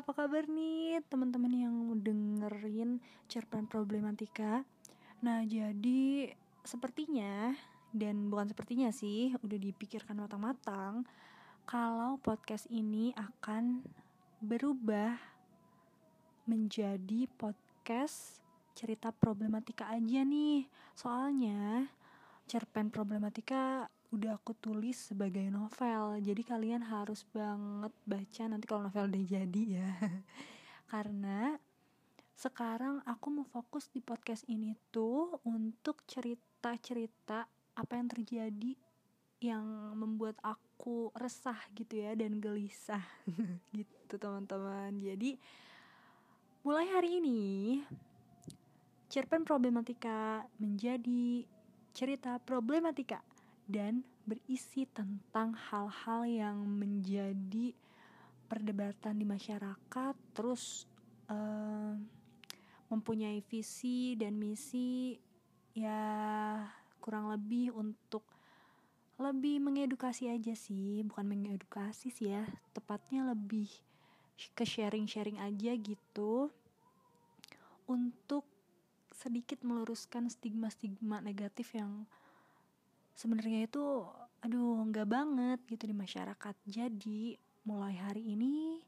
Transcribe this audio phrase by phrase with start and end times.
[0.00, 4.64] apa kabar nih teman-teman yang dengerin cerpen problematika?
[5.20, 6.32] Nah, jadi
[6.64, 7.52] sepertinya
[7.92, 11.04] dan bukan sepertinya sih, udah dipikirkan matang-matang
[11.68, 13.84] kalau podcast ini akan
[14.40, 15.20] berubah
[16.48, 18.40] menjadi podcast
[18.72, 20.64] cerita problematika aja nih.
[20.96, 21.92] Soalnya
[22.50, 26.18] cerpen problematika udah aku tulis sebagai novel.
[26.18, 29.90] Jadi kalian harus banget baca nanti kalau novel udah jadi ya.
[30.92, 31.54] Karena
[32.34, 37.46] sekarang aku mau fokus di podcast ini tuh untuk cerita-cerita
[37.78, 38.72] apa yang terjadi
[39.40, 43.06] yang membuat aku resah gitu ya dan gelisah.
[43.78, 44.90] Gitu teman-teman.
[44.98, 45.38] Jadi
[46.66, 47.40] mulai hari ini
[49.06, 51.46] cerpen problematika menjadi
[51.90, 53.20] cerita problematika
[53.66, 57.74] dan berisi tentang hal-hal yang menjadi
[58.50, 60.86] perdebatan di masyarakat terus
[61.30, 61.94] uh,
[62.90, 65.14] mempunyai visi dan misi
[65.74, 66.02] ya
[66.98, 68.26] kurang lebih untuk
[69.20, 72.42] lebih mengedukasi aja sih bukan mengedukasi sih ya
[72.74, 73.70] tepatnya lebih
[74.56, 76.48] ke sharing-sharing aja gitu
[77.86, 78.48] untuk
[79.20, 82.08] sedikit meluruskan stigma-stigma negatif yang
[83.12, 83.84] sebenarnya itu
[84.40, 86.56] aduh nggak banget gitu di masyarakat.
[86.64, 87.36] Jadi
[87.68, 88.80] mulai hari ini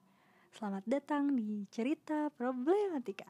[0.56, 3.28] selamat datang di cerita problematika